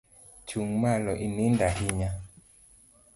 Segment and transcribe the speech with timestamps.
[0.47, 2.11] Chung malo, inindo ahinya